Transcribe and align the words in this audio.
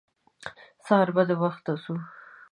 سهار 0.85 1.07
به 1.15 1.23
د 1.29 1.31
وخته 1.43 1.71
ځو. 1.83 1.95